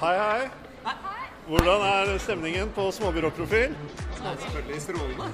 [0.00, 0.92] Hei, hei.
[1.46, 3.74] Hvordan er stemningen på småbyråprofil?
[4.18, 5.28] Selvfølgelig strålende.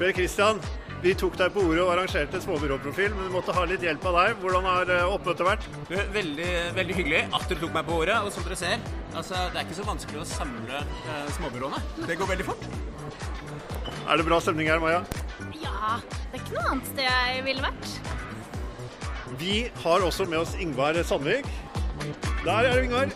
[0.00, 0.60] Per Kristian,
[1.04, 4.16] vi tok deg på ordet og arrangerte småbyråprofil, men vi måtte ha litt hjelp av
[4.16, 4.38] deg.
[4.40, 5.68] Hvordan har eh, oppmøtet vært?
[6.16, 8.16] Veldig, veldig hyggelig at dere tok meg på ordet.
[8.24, 11.82] Og som dere ser, altså, det er ikke så vanskelig å samle eh, småbyråene.
[12.08, 12.68] Det går veldig fort.
[14.10, 15.02] Er det bra stemning her, Maja?
[15.60, 17.92] Ja, det er ikke noe annet sted jeg ville vært.
[19.40, 21.48] Vi har også med oss Ingvar Sandvik.
[22.44, 23.08] Der er det, Vingar.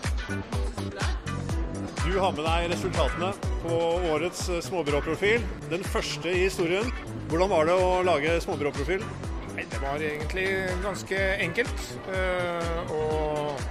[2.05, 3.31] Du har med deg resultatene
[3.63, 3.77] på
[4.13, 5.45] årets eh, småbyråprofil.
[5.71, 6.91] Den første i historien.
[7.31, 9.01] Hvordan var det å lage småbyråprofil?
[9.55, 10.45] Nei, det var egentlig
[10.85, 11.87] ganske enkelt.
[12.13, 13.65] Eh, og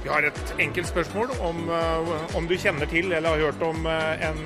[0.00, 3.86] vi har et enkelt spørsmål om, eh, om du kjenner til eller har hørt om
[3.86, 4.42] en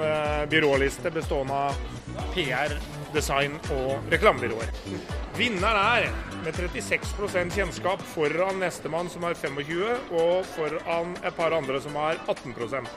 [0.51, 2.75] byråliste bestående av PR,
[3.15, 4.73] design og reklamebyråer.
[5.39, 6.11] Vinneren er
[6.45, 12.21] med 36% kjennskap foran nestemann som har 25, og foran et par andre som har
[12.27, 12.89] 18%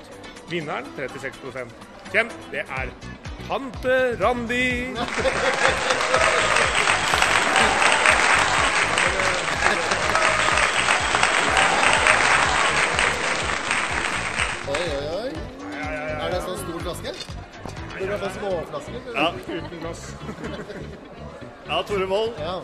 [0.51, 2.89] Vinneren 36% Kjent, det er
[3.47, 4.91] Tante Randi.
[14.67, 15.31] Oi, oi, oi.
[16.21, 17.15] Er det så stor flaske?
[19.15, 19.31] Ja.
[19.47, 20.05] Uten glass.
[21.71, 22.33] Ja, Tore Moll.
[22.35, 22.57] Ja.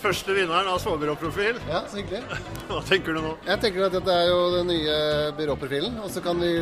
[0.00, 1.58] Første vinneren av småbyråprofil.
[1.68, 2.22] ja, så hyggelig.
[2.70, 3.32] Hva tenker du nå?
[3.44, 4.94] Jeg tenker at dette er jo den nye
[5.36, 5.98] byråprofilen.
[6.00, 6.52] Og så kan vi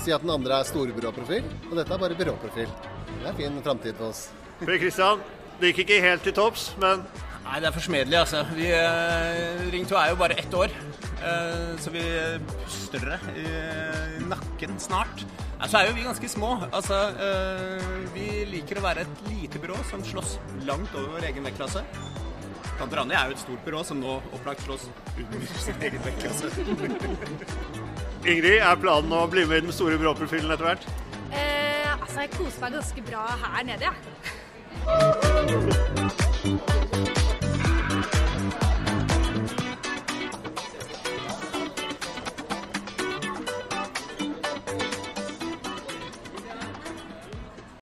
[0.00, 1.44] si at den andre er storbyråprofil.
[1.68, 2.70] Og dette er bare byråprofil.
[3.10, 4.22] Det er en fin framtid for oss.
[4.62, 5.20] Per Kristian,
[5.60, 7.04] det gikk ikke helt til topps, men
[7.42, 8.42] Nei, det er forsmedelig, altså.
[8.56, 10.72] Vi, eh, Ring 2 er jo bare ett år,
[11.18, 12.02] eh, så vi
[12.62, 15.24] puster det i nakken snart.
[15.58, 16.54] Nei, så er jo vi ganske små.
[16.72, 21.44] Altså, eh, vi liker å være et lite byrå som slåss langt over vår egen
[21.44, 21.84] vektklasse.
[22.78, 26.50] Tante Randi er jo et stort byrå som nå opplagt slåss under sin egen vektklasse.
[28.32, 30.90] Ingrid, er planen å bli med i den store byråprofilen etter hvert?
[31.30, 33.94] Eh, altså, jeg koser meg ganske bra her nede, jeg.
[34.86, 35.41] Ja.